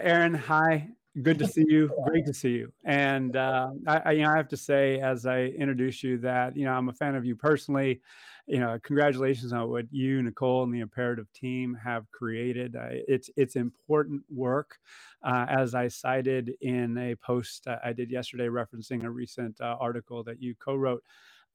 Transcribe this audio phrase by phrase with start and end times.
[0.00, 0.88] Aaron, hi.
[1.22, 1.90] Good to see you.
[2.06, 2.72] Great to see you.
[2.84, 6.56] And uh, I, I, you know, I have to say, as I introduce you, that
[6.56, 8.00] you know I'm a fan of you personally.
[8.46, 12.76] You know, congratulations on what you, Nicole, and the Imperative team have created.
[12.76, 14.78] Uh, it's it's important work,
[15.24, 20.22] uh, as I cited in a post I did yesterday referencing a recent uh, article
[20.24, 21.02] that you co-wrote.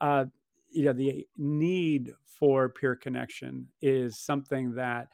[0.02, 0.26] Uh,
[0.70, 5.08] you know, the need for peer connection is something that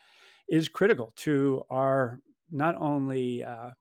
[0.48, 2.20] is critical to our
[2.52, 3.72] not only uh,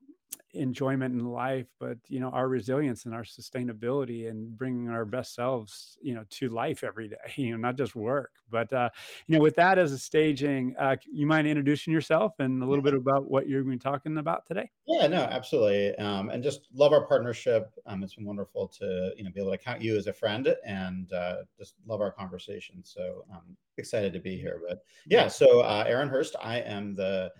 [0.53, 5.35] enjoyment in life but you know our resilience and our sustainability and bringing our best
[5.35, 8.31] selves you know to life every day you know not just work.
[8.49, 8.89] But uh
[9.27, 12.83] you know with that as a staging uh you mind introducing yourself and a little
[12.83, 14.71] bit about what you're going to be talking about today?
[14.87, 15.95] Yeah no absolutely.
[15.97, 17.71] Um and just love our partnership.
[17.85, 20.55] Um it's been wonderful to you know be able to count you as a friend
[20.65, 22.83] and uh just love our conversation.
[22.83, 24.61] So i'm excited to be here.
[24.67, 27.31] But yeah so uh aaron hurst i am the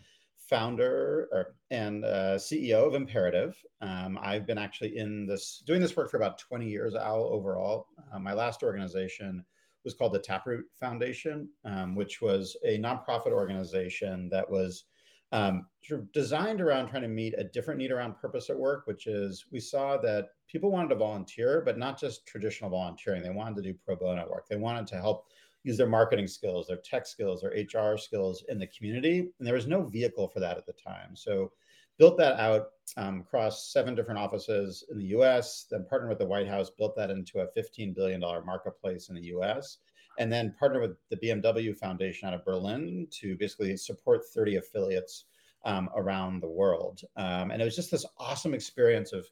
[0.49, 3.55] founder or, and uh, CEO of Imperative.
[3.81, 7.87] Um, I've been actually in this doing this work for about 20 years Al overall.
[8.12, 9.46] Uh, my last organization
[9.85, 14.85] was called the Taproot Foundation, um, which was a nonprofit organization that was
[15.32, 18.87] um, sort of designed around trying to meet a different need around purpose at work,
[18.87, 23.21] which is we saw that people wanted to volunteer, but not just traditional volunteering.
[23.21, 24.48] They wanted to do pro bono work.
[24.49, 25.27] They wanted to help
[25.70, 29.20] use their marketing skills, their tech skills, their HR skills in the community.
[29.20, 31.15] And there was no vehicle for that at the time.
[31.15, 31.51] So
[31.99, 36.25] built that out um, across seven different offices in the US, then partnered with the
[36.25, 39.77] White House, built that into a $15 billion marketplace in the US,
[40.17, 45.25] and then partnered with the BMW Foundation out of Berlin to basically support 30 affiliates
[45.65, 47.01] um, around the world.
[47.15, 49.27] Um, and it was just this awesome experience of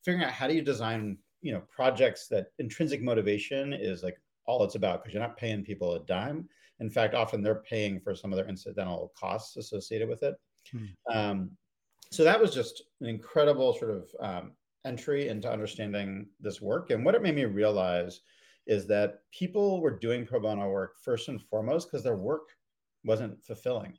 [0.00, 4.64] figuring out how do you design you know projects that intrinsic motivation is like all
[4.64, 6.48] it's about because you're not paying people a dime.
[6.80, 10.34] In fact, often they're paying for some of their incidental costs associated with it.
[10.70, 10.86] Hmm.
[11.14, 11.50] Um,
[12.10, 14.52] so that was just an incredible sort of um,
[14.84, 16.90] entry into understanding this work.
[16.90, 18.20] And what it made me realize
[18.66, 22.50] is that people were doing pro bono work first and foremost because their work
[23.04, 23.96] wasn't fulfilling.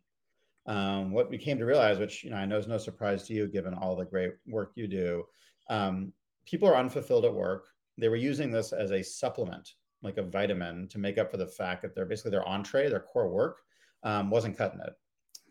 [0.66, 3.34] Um, what we came to realize, which you know I know is no surprise to
[3.34, 5.26] you, given all the great work you do,
[5.70, 6.14] um,
[6.46, 7.66] people are unfulfilled at work.
[7.98, 11.48] They were using this as a supplement like a vitamin to make up for the
[11.48, 13.62] fact that they're basically their entree, their core work,
[14.04, 14.94] um, wasn't cutting it.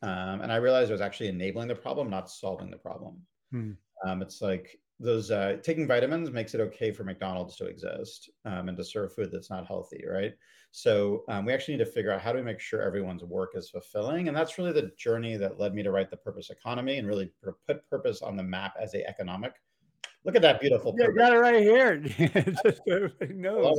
[0.02, 3.20] Um, and I realized it was actually enabling the problem, not solving the problem.
[3.50, 3.72] Hmm.
[4.04, 8.68] Um, it's like those uh, taking vitamins makes it okay for McDonald's to exist um,
[8.68, 10.32] and to serve food that's not healthy, right?
[10.70, 13.50] So um, we actually need to figure out how do we make sure everyone's work
[13.54, 16.96] is fulfilling, and that's really the journey that led me to write the Purpose Economy
[16.98, 17.30] and really
[17.66, 19.54] put purpose on the map as a economic.
[20.24, 20.94] Look at that beautiful.
[20.98, 21.98] Yeah, got it right here.
[21.98, 23.76] Just everybody knows.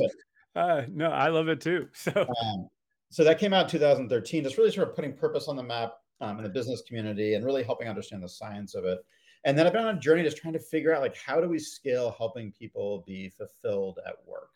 [0.54, 1.88] Uh, no, I love it too.
[1.94, 2.68] So, um,
[3.10, 4.44] so that came out in 2013.
[4.44, 7.44] It's really sort of putting purpose on the map um, in the business community and
[7.44, 8.98] really helping understand the science of it.
[9.44, 11.48] And then I've been on a journey just trying to figure out like how do
[11.48, 14.50] we scale helping people be fulfilled at work?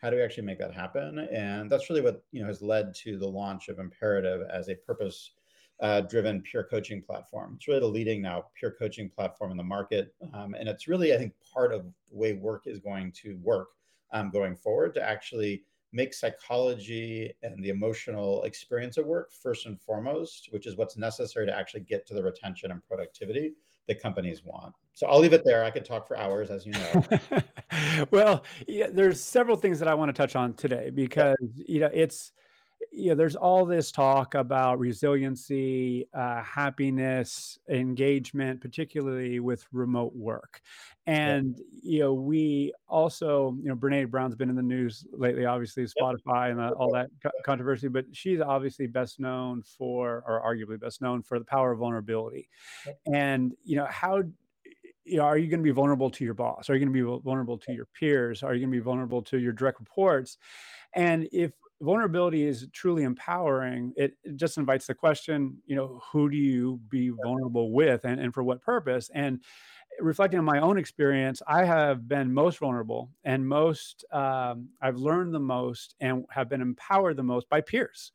[0.00, 1.18] How do we actually make that happen?
[1.32, 4.74] And that's really what you know has led to the launch of Imperative as a
[4.74, 5.32] purpose
[5.80, 7.54] uh, driven peer coaching platform.
[7.56, 10.14] It's really the leading now peer coaching platform in the market.
[10.32, 13.68] Um, and it's really, I think, part of the way work is going to work
[14.14, 19.80] um, going forward to actually make psychology and the emotional experience of work first and
[19.80, 23.52] foremost, which is what's necessary to actually get to the retention and productivity
[23.86, 24.74] that companies want.
[24.94, 25.62] So I'll leave it there.
[25.62, 27.04] I could talk for hours, as you know.
[28.10, 31.64] well, yeah, there's several things that I want to touch on today because yeah.
[31.68, 32.32] you know it's
[32.96, 40.60] you know, there's all this talk about resiliency, uh, happiness, engagement, particularly with remote work.
[41.06, 41.92] And, yeah.
[41.92, 46.50] you know, we also, you know, Brene Brown's been in the news lately, obviously, Spotify
[46.50, 51.02] and uh, all that co- controversy, but she's obviously best known for, or arguably best
[51.02, 52.48] known for the power of vulnerability.
[53.12, 54.22] And, you know, how,
[55.04, 56.70] you know, are you going to be vulnerable to your boss?
[56.70, 58.42] Are you going to be vulnerable to your peers?
[58.42, 60.38] Are you going to be vulnerable to your direct reports?
[60.94, 61.50] And if
[61.80, 66.80] vulnerability is truly empowering, it, it, just invites the question, you know, who do you
[66.88, 69.10] be vulnerable with and, and for what purpose?
[69.14, 69.40] And
[70.00, 75.34] reflecting on my own experience, I have been most vulnerable and most, um, I've learned
[75.34, 78.12] the most and have been empowered the most by peers.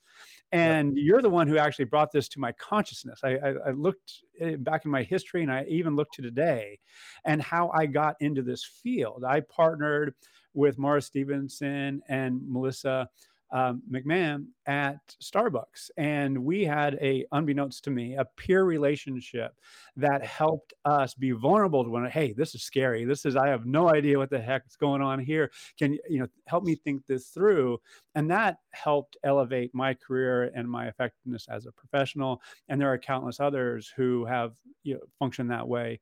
[0.51, 1.04] And yeah.
[1.04, 3.19] you're the one who actually brought this to my consciousness.
[3.24, 6.80] I, I, I looked eh, back in my history and I even looked to today
[7.25, 9.24] and how I got into this field.
[9.24, 10.16] I partnered
[10.54, 13.07] with mara Stevenson and Melissa
[13.51, 19.56] um, McMahon at Starbucks, and we had a, unbeknownst to me, a peer relationship
[19.96, 22.10] that helped us be vulnerable to one.
[22.10, 23.06] Hey, this is scary.
[23.06, 25.51] This is I have no idea what the heck is going on here.
[25.78, 27.80] Can you know help me think this through?
[28.16, 32.42] And that helped elevate my career and my effectiveness as a professional.
[32.68, 34.54] And there are countless others who have
[34.84, 36.00] you know, functioned that way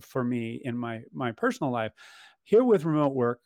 [0.00, 1.92] for me in my my personal life.
[2.42, 3.40] Here with remote work,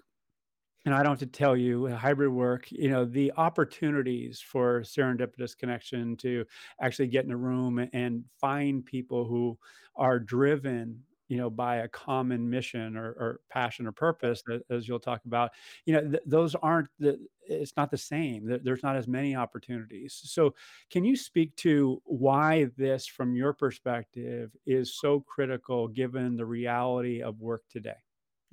[0.84, 4.82] and I don't have to tell you, uh, hybrid work, you know, the opportunities for
[4.82, 6.44] serendipitous connection to
[6.80, 9.58] actually get in a room and find people who
[9.96, 15.00] are driven, you know, by a common mission or, or passion or purpose, as you'll
[15.00, 15.52] talk about,
[15.86, 18.58] you know, th- those aren't the, it's not the same.
[18.62, 20.20] There's not as many opportunities.
[20.24, 20.54] So,
[20.90, 27.22] can you speak to why this, from your perspective, is so critical given the reality
[27.22, 27.96] of work today?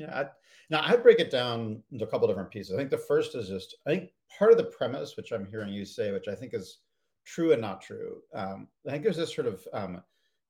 [0.02, 0.20] Yeah.
[0.20, 0.26] I,
[0.70, 2.74] now I break it down into a couple different pieces.
[2.74, 5.74] I think the first is just I think part of the premise, which I'm hearing
[5.74, 6.80] you say, which I think is
[7.26, 8.22] true and not true.
[8.34, 10.02] Um, I think there's this sort of um,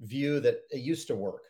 [0.01, 1.43] view that it used to work.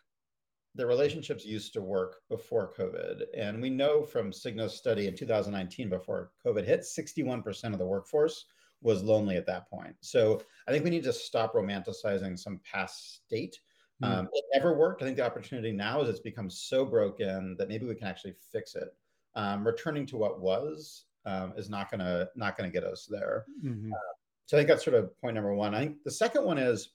[0.76, 5.90] The relationships used to work before COVID, and we know from Cigna's study in 2019,
[5.90, 8.46] before COVID hit, 61% of the workforce
[8.82, 9.96] was lonely at that point.
[10.00, 13.60] So I think we need to stop romanticizing some past state
[14.02, 14.08] Mm.
[14.08, 15.02] Um, it never worked.
[15.02, 18.36] I think the opportunity now is it's become so broken that maybe we can actually
[18.52, 18.90] fix it.
[19.36, 23.46] Um, returning to what was um, is not gonna not gonna get us there.
[23.64, 23.94] Mm-hmm.
[23.94, 24.14] Uh,
[24.46, 25.74] so I think that's sort of point number one.
[25.74, 26.90] I think the second one is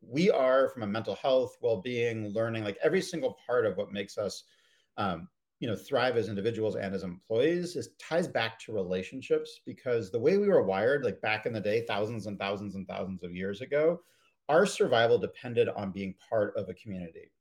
[0.00, 4.18] we are from a mental health, well-being, learning, like every single part of what makes
[4.18, 4.44] us,
[4.96, 5.28] um,
[5.60, 10.18] you know, thrive as individuals and as employees is ties back to relationships because the
[10.18, 13.34] way we were wired, like back in the day, thousands and thousands and thousands of
[13.34, 14.00] years ago,
[14.52, 17.32] our survival depended on being part of a community.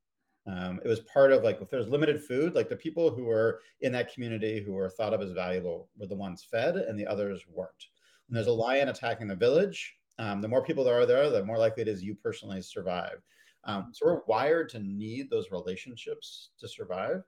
[0.47, 3.59] Um, it was part of like if there's limited food, like the people who were
[3.81, 7.05] in that community who were thought of as valuable were the ones fed, and the
[7.05, 7.85] others weren't.
[8.27, 11.43] When there's a lion attacking the village, um, the more people there are there, the
[11.43, 13.21] more likely it is you personally survive.
[13.65, 17.23] Um, so we're wired to need those relationships to survive.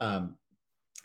[0.00, 0.36] Um,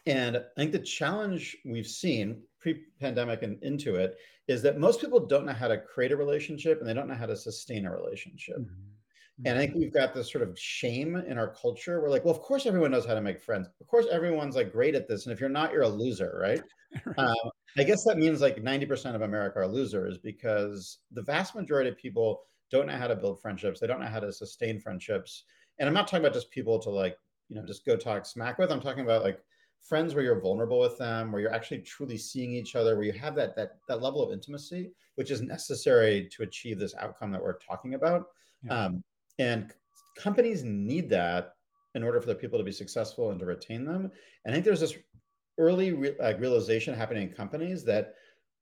[0.06, 4.16] and I think the challenge we've seen pre-pandemic and into it
[4.48, 7.16] is that most people don't know how to create a relationship and they don't know
[7.16, 8.58] how to sustain a relationship.
[8.58, 9.46] Mm-hmm.
[9.46, 12.02] And I think we've got this sort of shame in our culture.
[12.02, 13.68] We're like, well, of course everyone knows how to make friends.
[13.80, 15.26] Of course everyone's like great at this.
[15.26, 16.62] And if you're not, you're a loser, right?
[17.06, 17.20] right.
[17.20, 21.90] Um, I guess that means like 90% of America are losers because the vast majority
[21.90, 23.80] of people don't know how to build friendships.
[23.80, 25.44] They don't know how to sustain friendships.
[25.80, 27.16] And I'm not talking about just people to like,
[27.50, 28.72] you know, just go talk smack with.
[28.72, 29.40] I'm talking about like
[29.82, 33.14] friends where you're vulnerable with them, where you're actually truly seeing each other, where you
[33.14, 37.42] have that that that level of intimacy, which is necessary to achieve this outcome that
[37.42, 38.28] we're talking about.
[38.64, 38.86] Yeah.
[38.86, 39.04] Um,
[39.40, 39.74] and
[40.18, 41.54] companies need that
[41.96, 44.12] in order for the people to be successful and to retain them.
[44.46, 44.96] And I think there's this
[45.58, 48.14] early re- uh, realization happening in companies that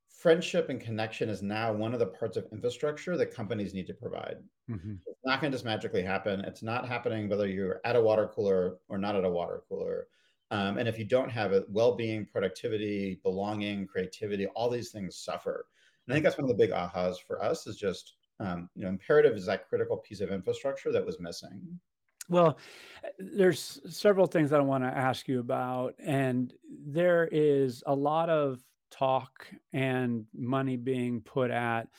[0.09, 3.93] friendship and connection is now one of the parts of infrastructure that companies need to
[3.93, 4.37] provide.
[4.69, 4.93] Mm-hmm.
[5.05, 6.39] It's not going to just magically happen.
[6.41, 10.07] It's not happening whether you're at a water cooler or not at a water cooler.
[10.55, 15.65] Um, and if you don't have it, well-being, productivity, belonging, creativity, all these things suffer.
[16.07, 18.83] And I think that's one of the big ahas for us is just, um, you
[18.83, 21.59] know, imperative is that critical piece of infrastructure that was missing.
[22.29, 22.57] Well,
[23.19, 26.53] there's several things I want to ask you about, and
[26.87, 31.89] there is a lot of talk and money being put at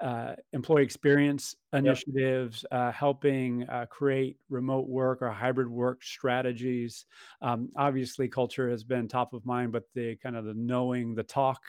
[0.00, 2.80] uh, employee experience initiatives, yep.
[2.80, 7.06] uh, helping uh, create remote work or hybrid work strategies.
[7.42, 11.22] Um, obviously, culture has been top of mind, but the kind of the knowing, the
[11.22, 11.62] talk,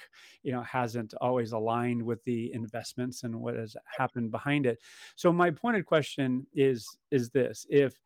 [0.44, 4.80] you know, hasn't always aligned with the investments and what has happened behind it.
[5.16, 8.00] So, my pointed question is is this: if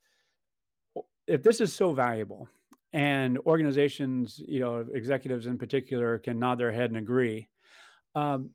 [1.28, 2.50] if this is so valuable,
[2.94, 7.48] and organizations, you know, executives in particular, can nod their head and agree.
[8.16, 8.52] Um,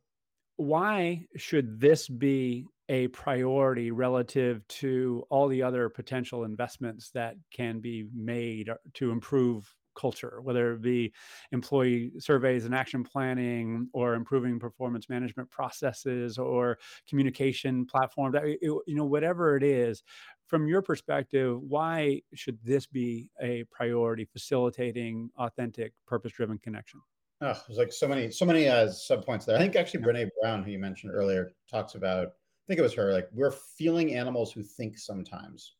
[0.60, 7.80] why should this be a priority relative to all the other potential investments that can
[7.80, 11.14] be made to improve culture, whether it be
[11.52, 19.06] employee surveys and action planning, or improving performance management processes, or communication platforms, you know,
[19.06, 20.02] whatever it is.
[20.46, 27.00] From your perspective, why should this be a priority facilitating authentic, purpose driven connection?
[27.42, 29.56] Oh, there's like so many, so many uh, sub points there.
[29.56, 32.26] I think actually Brene Brown, who you mentioned earlier, talks about.
[32.28, 33.12] I think it was her.
[33.12, 35.74] Like we're feeling animals who think sometimes.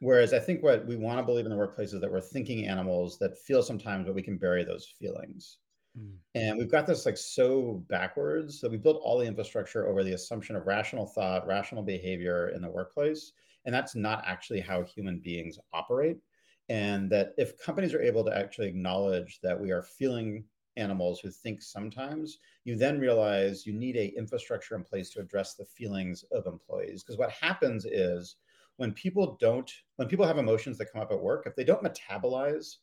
[0.00, 2.66] Whereas I think what we want to believe in the workplace is that we're thinking
[2.66, 5.58] animals that feel sometimes, but we can bury those feelings.
[5.98, 6.12] Mm.
[6.34, 10.12] And we've got this like so backwards that we built all the infrastructure over the
[10.12, 13.32] assumption of rational thought, rational behavior in the workplace.
[13.64, 16.18] And that's not actually how human beings operate
[16.68, 20.44] and that if companies are able to actually acknowledge that we are feeling
[20.76, 25.54] animals who think sometimes, you then realize you need a infrastructure in place to address
[25.54, 27.02] the feelings of employees.
[27.02, 28.36] Because what happens is
[28.76, 31.82] when people don't, when people have emotions that come up at work, if they don't
[31.82, 32.76] metabolize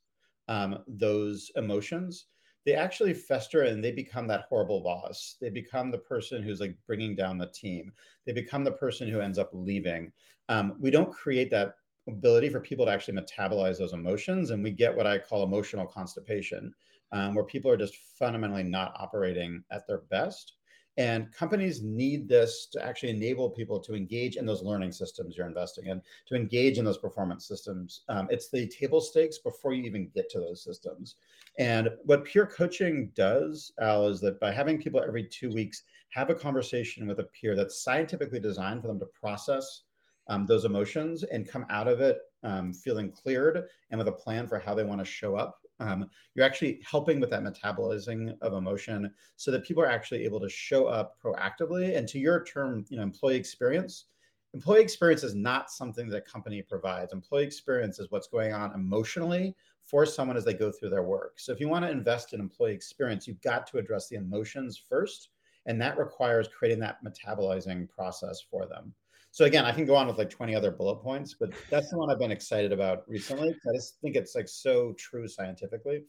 [0.48, 2.26] um, those emotions,
[2.66, 5.38] they actually fester and they become that horrible boss.
[5.40, 7.94] They become the person who's like bringing down the team.
[8.26, 10.12] They become the person who ends up leaving.
[10.50, 11.76] Um, we don't create that
[12.08, 14.52] ability for people to actually metabolize those emotions.
[14.52, 16.74] And we get what I call emotional constipation,
[17.12, 20.54] um, where people are just fundamentally not operating at their best.
[20.98, 25.48] And companies need this to actually enable people to engage in those learning systems you're
[25.48, 28.04] investing in, to engage in those performance systems.
[28.08, 31.16] Um, it's the table stakes before you even get to those systems.
[31.60, 36.30] And what peer coaching does, Al, is that by having people every two weeks have
[36.30, 39.82] a conversation with a peer that's scientifically designed for them to process
[40.28, 44.48] um, those emotions and come out of it um, feeling cleared and with a plan
[44.48, 45.60] for how they want to show up.
[45.80, 50.40] Um, you're actually helping with that metabolizing of emotion so that people are actually able
[50.40, 51.98] to show up proactively.
[51.98, 54.06] And to your term you know employee experience
[54.54, 57.12] employee experience is not something that a company provides.
[57.12, 59.54] Employee experience is what's going on emotionally
[59.84, 61.34] for someone as they go through their work.
[61.38, 64.82] So if you want to invest in employee experience you've got to address the emotions
[64.90, 65.30] first
[65.66, 68.94] and that requires creating that metabolizing process for them
[69.36, 71.98] so again, I can go on with like 20 other bullet points, but that's the
[71.98, 73.50] one I've been excited about recently.
[73.50, 76.06] I just think it's like so true scientifically.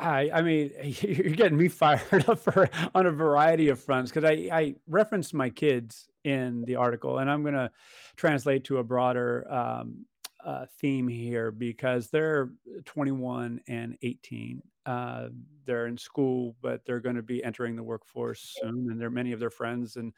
[0.00, 4.28] I, I mean, you're getting me fired up for on a variety of fronts because
[4.28, 7.70] I, I referenced my kids in the article, and I'm going to
[8.16, 10.04] translate to a broader um,
[10.44, 12.50] uh, theme here because they're
[12.84, 14.60] 21 and 18.
[14.84, 15.28] Uh,
[15.66, 19.12] they're in school, but they're going to be entering the workforce soon, and there are
[19.12, 20.12] many of their friends and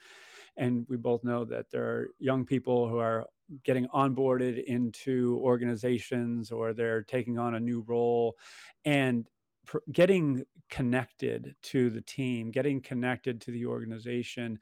[0.58, 3.26] and we both know that there are young people who are
[3.64, 8.36] getting onboarded into organizations or they're taking on a new role.
[8.84, 9.26] And
[9.66, 14.58] pr- getting connected to the team getting connected to the organization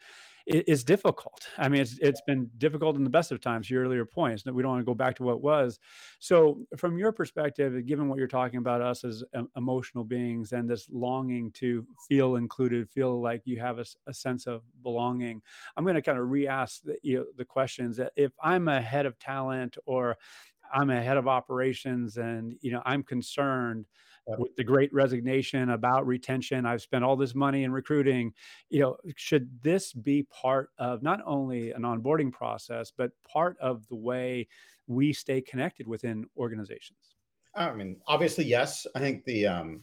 [0.47, 1.49] is difficult.
[1.59, 3.69] I mean, it's it's been difficult in the best of times.
[3.69, 5.79] Your earlier points that we don't want to go back to what was.
[6.21, 9.25] So, from your perspective, given what you're talking about us as
[9.57, 14.47] emotional beings and this longing to feel included, feel like you have a, a sense
[14.47, 15.43] of belonging,
[15.76, 18.81] I'm going to kind of re-ask the, you know, the questions that if I'm a
[18.81, 20.17] head of talent or
[20.73, 23.87] I'm a head of operations and you know I'm concerned
[24.38, 28.33] with the great resignation about retention i've spent all this money in recruiting
[28.71, 33.87] you know should this be part of not only an onboarding process but part of
[33.88, 34.47] the way
[34.87, 37.16] we stay connected within organizations?
[37.54, 38.87] I mean obviously yes.
[38.95, 39.83] I think the um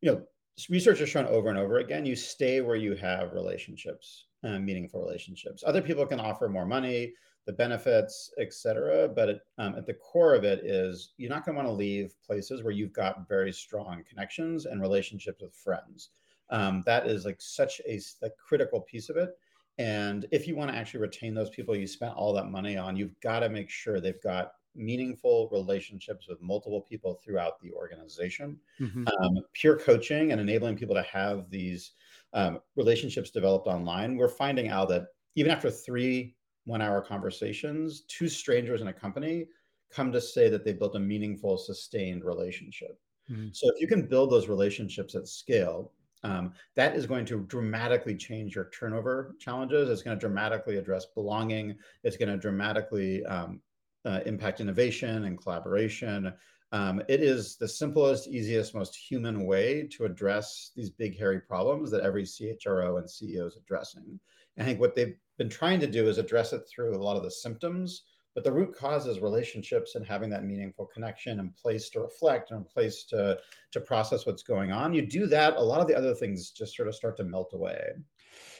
[0.00, 0.22] you know
[0.68, 5.00] research has shown over and over again you stay where you have relationships uh, meaningful
[5.00, 5.64] relationships.
[5.66, 7.14] Other people can offer more money
[7.46, 9.08] the benefits, et cetera.
[9.08, 11.72] But it, um, at the core of it is you're not going to want to
[11.72, 16.10] leave places where you've got very strong connections and relationships with friends.
[16.50, 18.00] Um, that is like such a,
[18.46, 19.30] critical piece of it.
[19.78, 22.96] And if you want to actually retain those people you spent all that money on,
[22.96, 28.58] you've got to make sure they've got meaningful relationships with multiple people throughout the organization.
[28.80, 29.04] Mm-hmm.
[29.06, 31.92] Um, peer coaching and enabling people to have these
[32.34, 34.16] um, relationships developed online.
[34.16, 36.34] We're finding out that even after three
[36.64, 39.46] one hour conversations, two strangers in a company
[39.90, 42.98] come to say that they built a meaningful, sustained relationship.
[43.30, 43.48] Mm-hmm.
[43.52, 45.92] So if you can build those relationships at scale,
[46.24, 49.90] um, that is going to dramatically change your turnover challenges.
[49.90, 51.76] It's going to dramatically address belonging.
[52.02, 53.60] It's going to dramatically um,
[54.04, 56.32] uh, impact innovation and collaboration.
[56.72, 61.90] Um, it is the simplest, easiest, most human way to address these big, hairy problems
[61.90, 64.18] that every CHRO and CEO is addressing.
[64.58, 67.22] I think what they've been trying to do is address it through a lot of
[67.22, 71.88] the symptoms, but the root cause is relationships and having that meaningful connection and place
[71.90, 73.38] to reflect and place to
[73.72, 74.92] to process what's going on.
[74.92, 77.50] You do that, a lot of the other things just sort of start to melt
[77.52, 77.80] away.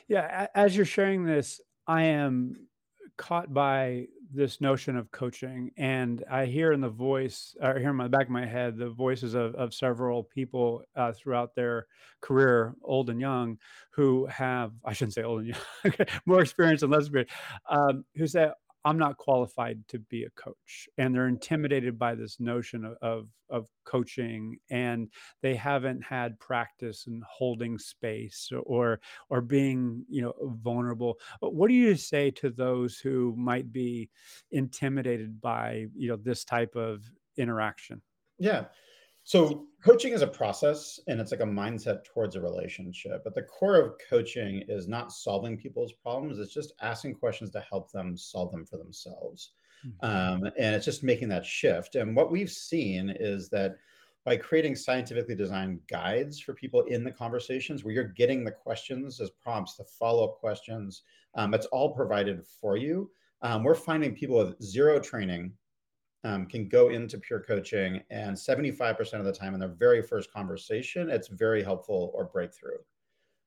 [0.09, 2.55] Yeah, as you're sharing this, I am
[3.17, 7.97] caught by this notion of coaching and i hear in the voice or hear in
[7.97, 11.87] the back of my head the voices of, of several people uh, throughout their
[12.21, 13.57] career old and young
[13.91, 15.49] who have i shouldn't say old and
[15.85, 15.95] young
[16.27, 17.31] more experience and less experience
[17.69, 18.51] um, who say
[18.85, 20.89] I'm not qualified to be a coach.
[20.99, 25.09] And they're intimidated by this notion of, of, of, coaching and
[25.43, 28.99] they haven't had practice in holding space or
[29.29, 31.19] or being, you know, vulnerable.
[31.41, 34.09] What do you say to those who might be
[34.53, 37.05] intimidated by, you know, this type of
[37.37, 38.01] interaction?
[38.39, 38.65] Yeah.
[39.25, 43.25] So coaching is a process and it's like a mindset towards a relationship.
[43.25, 47.61] But the core of coaching is not solving people's problems, it's just asking questions to
[47.61, 49.53] help them solve them for themselves.
[49.87, 50.07] Mm-hmm.
[50.07, 51.95] Um, and it's just making that shift.
[51.95, 53.77] And what we've seen is that
[54.27, 59.21] by creating scientifically designed guides for people in the conversations where you're getting the questions
[59.21, 61.03] as prompts, the follow up questions.
[61.35, 63.11] Um, it's all provided for you.
[63.43, 65.53] Um, we're finding people with zero training
[66.25, 70.33] um, can go into peer coaching, and 75% of the time in their very first
[70.33, 72.79] conversation, it's very helpful or breakthrough.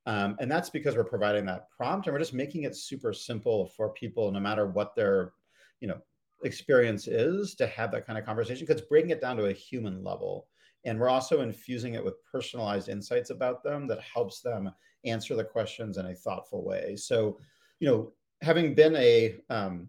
[0.06, 3.68] Um, and that's because we're providing that prompt and we're just making it super simple
[3.76, 5.34] for people, no matter what their,
[5.82, 5.98] you know,
[6.44, 8.66] experience is, to have that kind of conversation.
[8.66, 10.48] Because breaking it down to a human level,
[10.86, 14.72] and we're also infusing it with personalized insights about them that helps them
[15.04, 16.96] answer the questions in a thoughtful way.
[16.96, 17.38] So,
[17.80, 19.88] you know, having been a um,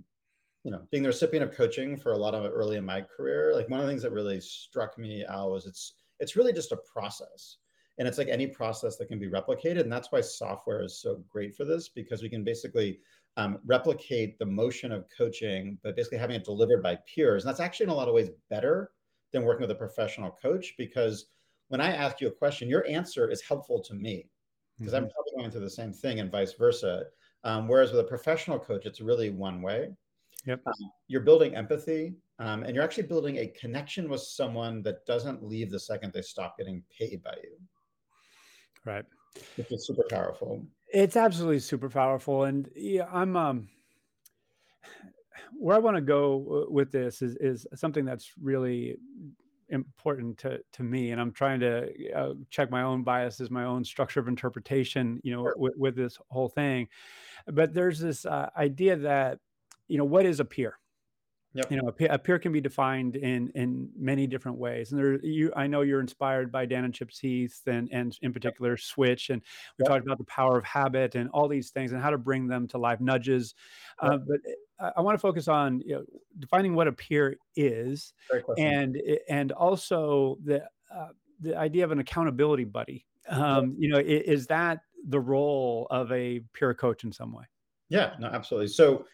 [0.68, 3.00] you know, being the recipient of coaching for a lot of it early in my
[3.00, 6.52] career, like one of the things that really struck me out was it's it's really
[6.52, 7.56] just a process.
[7.96, 9.80] And it's like any process that can be replicated.
[9.80, 13.00] And that's why software is so great for this because we can basically
[13.38, 17.44] um, replicate the motion of coaching, but basically having it delivered by peers.
[17.44, 18.90] And that's actually in a lot of ways better
[19.32, 21.28] than working with a professional coach because
[21.68, 24.28] when I ask you a question, your answer is helpful to me
[24.78, 25.04] because mm-hmm.
[25.04, 27.04] I'm probably going through the same thing and vice versa.
[27.42, 29.88] Um, whereas with a professional coach, it's really one way.
[30.48, 30.62] Yep.
[30.66, 35.44] Um, you're building empathy um, and you're actually building a connection with someone that doesn't
[35.44, 37.58] leave the second they stop getting paid by you.
[38.86, 39.04] Right.
[39.56, 40.64] Which is super powerful.
[40.90, 42.44] It's absolutely super powerful.
[42.44, 43.68] And yeah, I'm, um,
[45.58, 48.96] where I want to go with this is, is something that's really
[49.68, 51.10] important to, to me.
[51.10, 55.36] And I'm trying to uh, check my own biases, my own structure of interpretation, you
[55.36, 55.54] know, sure.
[55.58, 56.88] with, with, this whole thing.
[57.46, 59.40] But there's this uh, idea that
[59.88, 60.78] you know, what is a peer?
[61.54, 61.70] Yep.
[61.70, 64.92] You know, a peer, a peer, can be defined in in many different ways.
[64.92, 68.34] And there, you, I know you're inspired by Dan and Chips Heath, and and in
[68.34, 68.80] particular yep.
[68.80, 69.40] Switch, and
[69.78, 69.88] we yep.
[69.88, 72.68] talked about the power of habit and all these things, and how to bring them
[72.68, 73.54] to life, nudges.
[73.98, 74.40] Uh, but
[74.78, 76.04] I, I want to focus on you know,
[76.38, 78.12] defining what a peer is,
[78.58, 80.62] and and also the
[80.94, 81.08] uh,
[81.40, 83.06] the idea of an accountability buddy.
[83.26, 87.44] Um, you know, is, is that the role of a peer coach in some way?
[87.88, 88.68] Yeah, no, absolutely.
[88.68, 89.06] So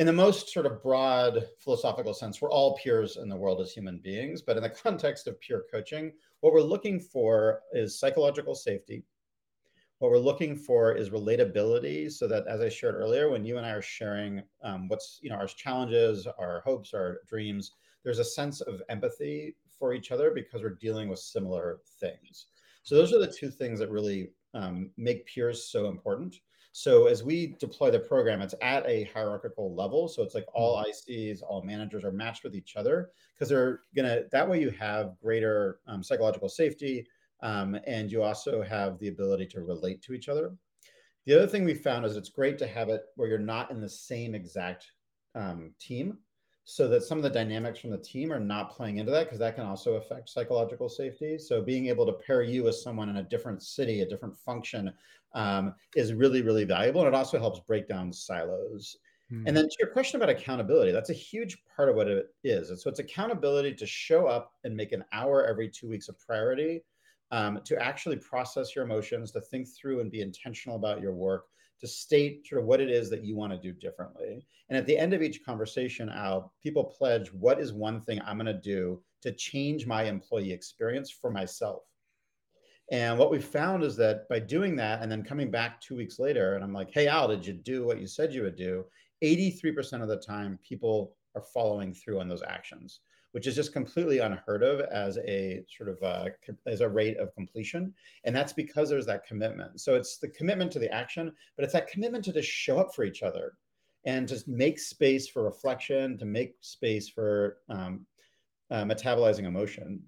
[0.00, 3.70] in the most sort of broad philosophical sense, we're all peers in the world as
[3.70, 4.40] human beings.
[4.40, 9.04] But in the context of peer coaching, what we're looking for is psychological safety.
[9.98, 13.66] What we're looking for is relatability, so that as I shared earlier, when you and
[13.66, 18.24] I are sharing um, what's you know our challenges, our hopes, our dreams, there's a
[18.24, 22.46] sense of empathy for each other because we're dealing with similar things.
[22.84, 26.36] So those are the two things that really um, make peers so important.
[26.72, 30.08] So as we deploy the program, it's at a hierarchical level.
[30.08, 30.90] So it's like all mm-hmm.
[30.90, 34.22] ICs, all managers are matched with each other because they're gonna.
[34.30, 37.06] That way, you have greater um, psychological safety,
[37.42, 40.54] um, and you also have the ability to relate to each other.
[41.26, 43.80] The other thing we found is it's great to have it where you're not in
[43.80, 44.90] the same exact
[45.34, 46.18] um, team
[46.70, 49.40] so that some of the dynamics from the team are not playing into that because
[49.40, 51.36] that can also affect psychological safety.
[51.36, 54.92] So being able to pair you with someone in a different city, a different function,
[55.34, 58.96] um, is really really valuable, and it also helps break down silos.
[59.30, 59.48] Hmm.
[59.48, 62.70] And then to your question about accountability, that's a huge part of what it is.
[62.70, 66.12] And so it's accountability to show up and make an hour every two weeks a
[66.12, 66.84] priority,
[67.32, 71.46] um, to actually process your emotions, to think through and be intentional about your work,
[71.80, 74.44] to state sort of what it is that you want to do differently.
[74.68, 78.36] And at the end of each conversation, Al, people pledge what is one thing I'm
[78.36, 81.82] going to do to change my employee experience for myself.
[82.90, 86.18] And what we found is that by doing that and then coming back two weeks
[86.18, 88.84] later, and I'm like, hey, Al, did you do what you said you would do?
[89.22, 93.00] 83% of the time, people are following through on those actions
[93.32, 96.26] which is just completely unheard of as a sort of uh,
[96.66, 97.94] as a rate of completion.
[98.24, 99.80] And that's because there's that commitment.
[99.80, 102.94] So it's the commitment to the action but it's that commitment to just show up
[102.94, 103.54] for each other
[104.04, 108.06] and just make space for reflection to make space for um,
[108.70, 110.00] uh, metabolizing emotion.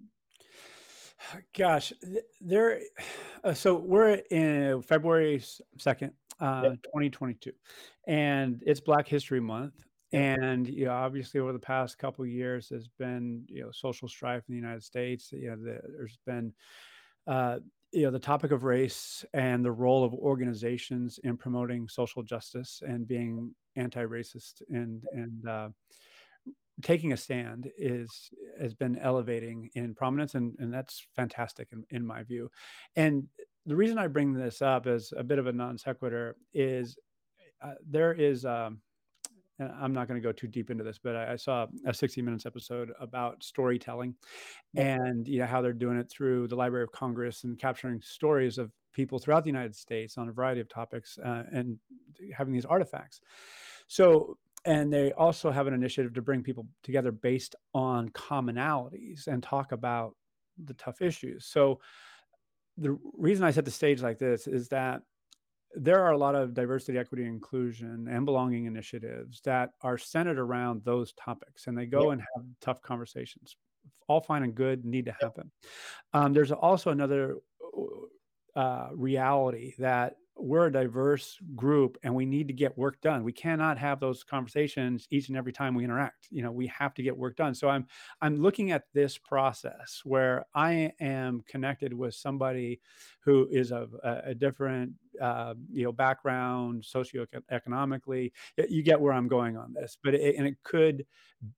[1.56, 1.92] Gosh
[2.40, 2.80] there
[3.44, 5.40] uh, so we're in february
[5.78, 6.82] 2nd uh, yep.
[6.82, 7.52] 2022
[8.08, 12.88] and it's black history month and you know, obviously, over the past couple years, there's
[12.98, 15.32] been you know social strife in the United States.
[15.32, 15.56] You know,
[15.96, 16.52] there's been
[17.26, 17.58] uh,
[17.92, 22.82] you know the topic of race and the role of organizations in promoting social justice
[22.86, 25.68] and being anti-racist and and uh,
[26.82, 32.04] taking a stand is has been elevating in prominence and and that's fantastic in, in
[32.04, 32.50] my view
[32.96, 33.24] and
[33.66, 36.96] the reason i bring this up as a bit of a non sequitur is
[37.62, 38.80] uh, there is um,
[39.80, 42.22] I'm not going to go too deep into this, but I, I, saw a 60
[42.22, 44.14] Minutes episode about storytelling,
[44.76, 48.58] and you know how they're doing it through the Library of Congress and capturing stories
[48.58, 51.78] of people throughout the United States on a variety of topics uh, and
[52.36, 53.20] having these artifacts.
[53.86, 59.42] So, and they also have an initiative to bring people together based on commonalities and
[59.42, 60.14] talk about
[60.62, 61.46] the tough issues.
[61.46, 61.80] So
[62.76, 65.02] the reason I set the stage like this is that
[65.74, 70.82] there are a lot of diversity, equity, inclusion, and belonging initiatives that are centered around
[70.84, 73.56] those topics, and they go and have tough conversations.
[74.08, 75.50] All fine and good, need to happen.
[76.12, 77.36] Um, there's also another
[78.54, 83.22] uh, reality that we're a diverse group and we need to get work done.
[83.22, 86.28] We cannot have those conversations each and every time we interact.
[86.30, 87.54] You know, we have to get work done.
[87.54, 87.86] So I'm
[88.20, 92.80] I'm looking at this process where I am connected with somebody
[93.20, 98.32] who is of a, a different uh, you know background socioeconomically.
[98.68, 101.04] You get where I'm going on this, but it, and it could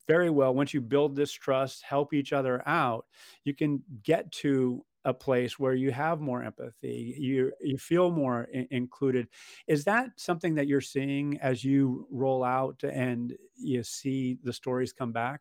[0.06, 3.06] very well once you build this trust, help each other out,
[3.44, 8.44] you can get to a place where you have more empathy, you you feel more
[8.44, 9.28] in- included.
[9.66, 14.92] Is that something that you're seeing as you roll out and you see the stories
[14.92, 15.40] come back?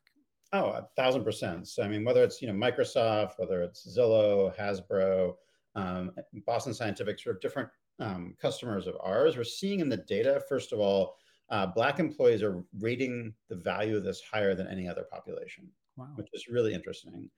[0.52, 1.68] Oh, a thousand percent.
[1.68, 5.36] So I mean, whether it's you know Microsoft, whether it's Zillow, Hasbro,
[5.76, 6.12] um,
[6.46, 10.42] Boston Scientific, sort of different um, customers of ours, we're seeing in the data.
[10.48, 11.16] First of all,
[11.50, 16.14] uh, Black employees are rating the value of this higher than any other population, Wow.
[16.16, 17.30] which is really interesting.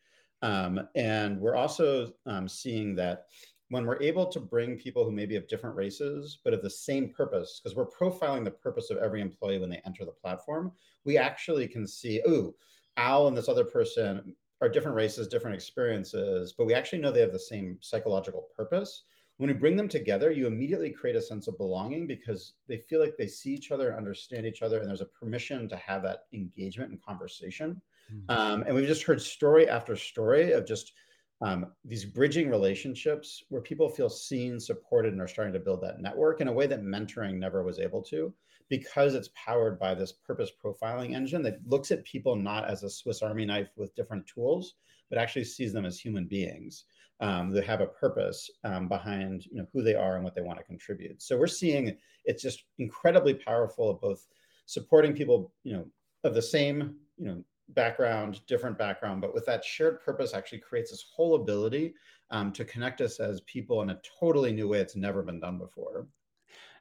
[0.46, 3.26] Um, and we're also um, seeing that
[3.70, 7.10] when we're able to bring people who maybe have different races, but of the same
[7.10, 10.72] purpose, because we're profiling the purpose of every employee when they enter the platform,
[11.04, 12.54] we actually can see, oh,
[12.96, 17.22] Al and this other person are different races, different experiences, but we actually know they
[17.22, 19.06] have the same psychological purpose.
[19.38, 23.02] When we bring them together, you immediately create a sense of belonging because they feel
[23.02, 26.26] like they see each other, understand each other, and there's a permission to have that
[26.34, 27.82] engagement and conversation.
[28.13, 28.36] Mm.
[28.36, 30.94] Um, and we've just heard story after story of just
[31.41, 36.00] um, these bridging relationships where people feel seen, supported, and are starting to build that
[36.00, 38.34] network in a way that mentoring never was able to
[38.70, 42.89] because it's powered by this purpose profiling engine that looks at people not as a
[42.89, 44.76] Swiss Army knife with different tools,
[45.10, 46.86] but actually sees them as human beings
[47.20, 50.41] um, that have a purpose um, behind you know, who they are and what they
[50.41, 51.22] want to contribute.
[51.22, 54.26] So we're seeing it's just incredibly powerful of both
[54.65, 55.86] supporting people, you know,
[56.24, 60.91] of the same, you know, background, different background, but with that shared purpose actually creates
[60.91, 61.93] this whole ability
[62.32, 65.58] um, to connect us as people in a totally new way it's never been done
[65.58, 66.08] before.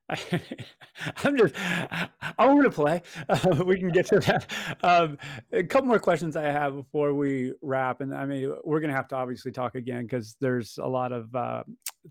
[0.11, 3.03] I'm just, I want to play.
[3.29, 4.51] Uh, we can get to that.
[4.83, 5.19] Um,
[5.53, 8.03] a couple more questions I have before we wrap.
[8.03, 11.13] And I mean, we're going to have to obviously talk again because there's a lot
[11.13, 11.63] of uh,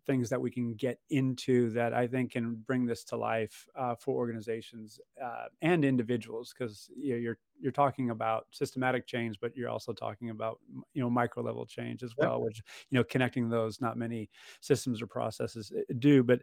[0.06, 3.95] things that we can get into that I think can bring this to life uh,
[3.95, 9.56] for organizations uh, and individuals because you know, you're you're talking about systematic change, but
[9.56, 10.60] you're also talking about
[10.93, 14.29] you know micro level change as well, which you know connecting those not many
[14.60, 16.23] systems or processes uh, do.
[16.23, 16.41] But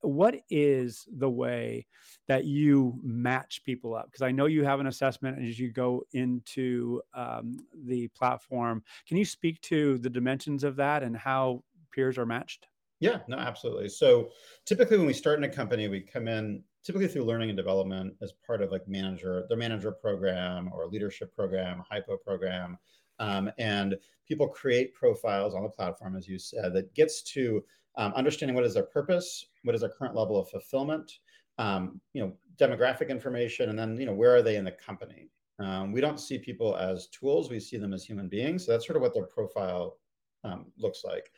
[0.00, 1.86] what is the way
[2.28, 4.06] that you match people up?
[4.06, 8.82] Because I know you have an assessment and as you go into um, the platform.
[9.06, 12.69] Can you speak to the dimensions of that and how peers are matched?
[13.00, 13.88] Yeah, no, absolutely.
[13.88, 14.30] So
[14.66, 18.14] typically when we start in a company, we come in typically through learning and development
[18.22, 22.78] as part of like manager, their manager program or leadership program, HiPo program.
[23.18, 27.62] Um, and people create profiles on the platform, as you said, that gets to
[27.96, 31.10] um, understanding what is their purpose, what is their current level of fulfillment,
[31.58, 35.30] um, you know, demographic information, and then, you know, where are they in the company?
[35.58, 38.64] Um, we don't see people as tools, we see them as human beings.
[38.64, 39.98] So that's sort of what their profile
[40.44, 41.30] um, looks like.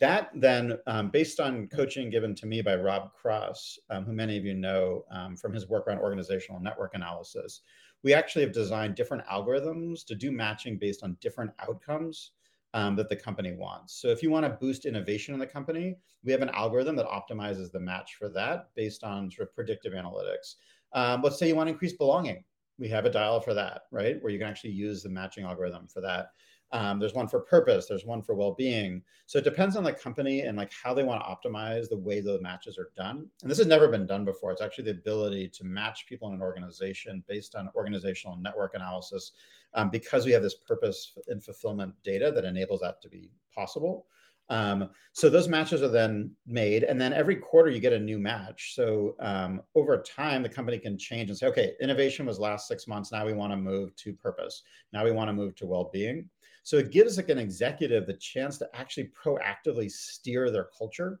[0.00, 4.36] That then, um, based on coaching given to me by Rob Cross, um, who many
[4.36, 7.62] of you know um, from his work around organizational network analysis,
[8.04, 12.32] we actually have designed different algorithms to do matching based on different outcomes
[12.74, 14.00] um, that the company wants.
[14.00, 17.06] So if you want to boost innovation in the company, we have an algorithm that
[17.06, 20.56] optimizes the match for that based on sort of predictive analytics.
[20.92, 22.44] Um, let's say you want to increase belonging.
[22.78, 24.22] We have a dial for that, right?
[24.22, 26.28] Where you can actually use the matching algorithm for that.
[26.72, 27.86] Um, there's one for purpose.
[27.86, 29.02] There's one for well-being.
[29.26, 32.20] So it depends on the company and like how they want to optimize the way
[32.20, 33.26] the matches are done.
[33.42, 34.52] And this has never been done before.
[34.52, 39.32] It's actually the ability to match people in an organization based on organizational network analysis,
[39.74, 44.06] um, because we have this purpose and fulfillment data that enables that to be possible.
[44.50, 48.18] Um, so those matches are then made, and then every quarter you get a new
[48.18, 48.74] match.
[48.74, 52.86] So um, over time, the company can change and say, okay, innovation was last six
[52.86, 53.12] months.
[53.12, 54.62] Now we want to move to purpose.
[54.92, 56.30] Now we want to move to well-being.
[56.62, 61.20] So it gives like an executive the chance to actually proactively steer their culture,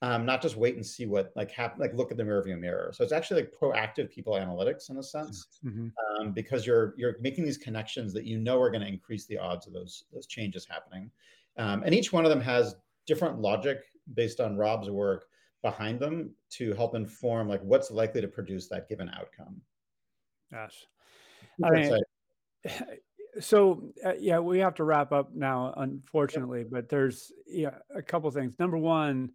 [0.00, 2.92] um, not just wait and see what like happen, like look at the rearview mirror.
[2.94, 5.88] So it's actually like proactive people analytics in a sense, mm-hmm.
[6.20, 9.38] um, because you're you're making these connections that you know are going to increase the
[9.38, 11.10] odds of those those changes happening,
[11.56, 15.26] um, and each one of them has different logic based on Rob's work
[15.62, 19.60] behind them to help inform like what's likely to produce that given outcome.
[20.52, 20.86] Gosh,
[21.64, 21.98] I mean,
[23.40, 26.64] so uh, yeah, we have to wrap up now, unfortunately.
[26.64, 28.54] But there's yeah a couple things.
[28.58, 29.32] Number one,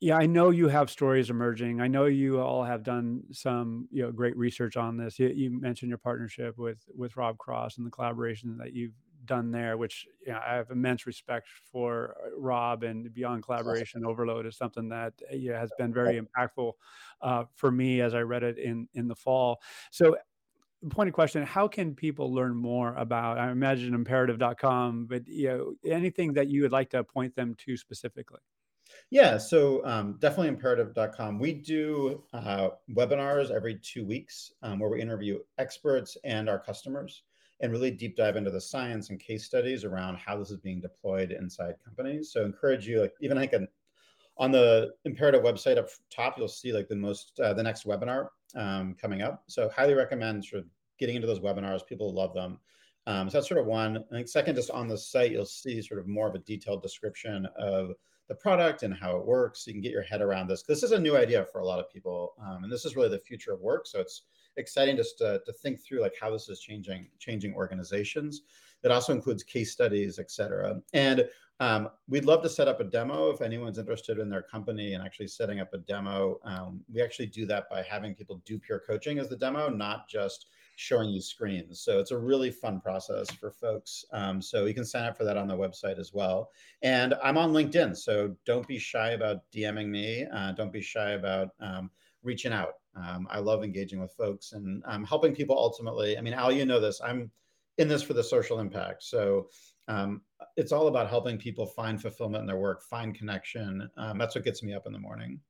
[0.00, 1.80] yeah, I know you have stories emerging.
[1.80, 5.18] I know you all have done some, you know, great research on this.
[5.18, 8.94] You, you mentioned your partnership with with Rob Cross and the collaboration that you've
[9.24, 14.04] done there, which you know, I have immense respect for uh, Rob and Beyond Collaboration
[14.04, 16.72] Overload is something that uh, yeah, has been very impactful
[17.20, 19.60] uh, for me as I read it in in the fall.
[19.90, 20.16] So
[20.88, 26.32] pointed question how can people learn more about i imagine imperative.com but you know anything
[26.32, 28.40] that you would like to point them to specifically
[29.10, 31.38] yeah, so um, definitely imperative.com.
[31.38, 37.22] We do uh, webinars every two weeks um, where we interview experts and our customers
[37.60, 40.80] and really deep dive into the science and case studies around how this is being
[40.80, 42.32] deployed inside companies.
[42.32, 43.68] So encourage you, like even like an,
[44.38, 48.28] on the Imperative website up top, you'll see like the most uh, the next webinar
[48.56, 49.44] um, coming up.
[49.46, 51.86] So highly recommend sort of getting into those webinars.
[51.86, 52.58] People love them.
[53.06, 54.04] Um, so that's sort of one.
[54.12, 56.82] I think second, just on the site, you'll see sort of more of a detailed
[56.82, 57.92] description of
[58.28, 59.66] the product and how it works.
[59.66, 60.62] You can get your head around this.
[60.62, 63.08] This is a new idea for a lot of people, um, and this is really
[63.08, 63.86] the future of work.
[63.86, 64.22] So it's
[64.56, 68.42] exciting just to, to think through like how this is changing changing organizations.
[68.84, 70.80] It also includes case studies, et cetera.
[70.92, 71.28] And
[71.60, 75.04] um, we'd love to set up a demo if anyone's interested in their company and
[75.04, 76.40] actually setting up a demo.
[76.42, 80.08] Um, we actually do that by having people do peer coaching as the demo, not
[80.08, 80.46] just
[80.76, 81.82] showing you screens.
[81.82, 84.06] So it's a really fun process for folks.
[84.12, 86.50] Um, so you can sign up for that on the website as well.
[86.80, 90.26] And I'm on LinkedIn, so don't be shy about DMing me.
[90.32, 91.90] Uh, don't be shy about um,
[92.22, 92.76] reaching out.
[92.96, 96.16] Um, I love engaging with folks and um, helping people ultimately.
[96.16, 97.02] I mean, Al, you know this.
[97.04, 97.30] I'm
[97.76, 99.02] in this for the social impact.
[99.02, 99.48] So
[99.88, 100.22] um,
[100.56, 103.88] it's all about helping people find fulfillment in their work, find connection.
[103.96, 105.40] Um, that's what gets me up in the morning.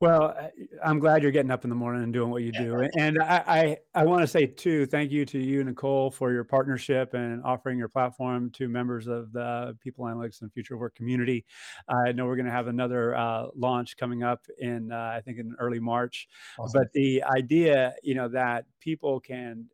[0.00, 0.34] Well,
[0.82, 2.88] I'm glad you're getting up in the morning and doing what you do.
[2.98, 6.44] And I, I, I want to say too, thank you to you, Nicole, for your
[6.44, 11.44] partnership and offering your platform to members of the People Analytics and Future Work community.
[11.88, 15.38] I know we're going to have another uh, launch coming up in, uh, I think,
[15.38, 16.26] in early March.
[16.58, 16.80] Awesome.
[16.80, 19.66] But the idea, you know, that people can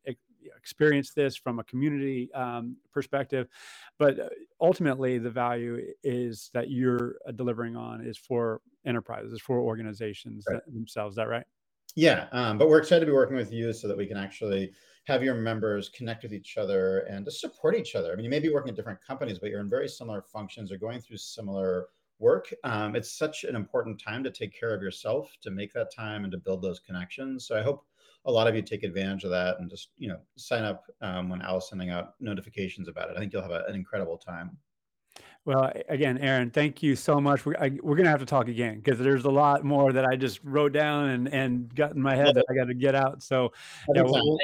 [0.57, 3.49] experience this from a community um, perspective.
[3.99, 4.29] But uh,
[4.61, 10.61] ultimately, the value is that you're uh, delivering on is for enterprises, for organizations right.
[10.73, 11.13] themselves.
[11.13, 11.45] Is that right?
[11.95, 14.73] Yeah, um, but we're excited to be working with you so that we can actually
[15.07, 18.13] have your members connect with each other and to support each other.
[18.13, 20.71] I mean, you may be working at different companies, but you're in very similar functions
[20.71, 21.87] or going through similar
[22.19, 22.53] work.
[22.65, 26.25] Um, it's such an important time to take care of yourself, to make that time
[26.25, 27.47] and to build those connections.
[27.47, 27.87] So I hope
[28.27, 31.29] a lot of you take advantage of that and just you know sign up um,
[31.29, 33.17] when Al's sending out notifications about it.
[33.17, 34.57] I think you'll have a, an incredible time.
[35.45, 37.47] Well, again, Aaron, thank you so much.
[37.47, 40.05] We're, I, we're going to have to talk again because there's a lot more that
[40.05, 42.97] I just wrote down and, and got in my head that I got to get
[42.97, 43.23] out.
[43.23, 43.53] So,
[43.95, 44.39] yeah, we'll,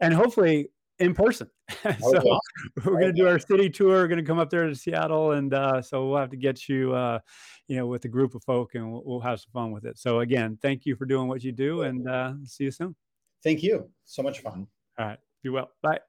[0.00, 1.48] and hopefully in person.
[2.00, 2.38] so
[2.84, 3.88] we're going to do our city tour.
[3.88, 6.68] We're going to come up there to Seattle, and uh, so we'll have to get
[6.68, 7.18] you, uh,
[7.68, 9.98] you know, with a group of folk, and we'll, we'll, have some fun with it.
[9.98, 12.94] So again, thank you for doing what you do, and uh, see you soon.
[13.42, 13.88] Thank you.
[14.04, 14.66] So much fun.
[14.98, 15.18] All right.
[15.42, 15.70] Be well.
[15.82, 16.00] Bye.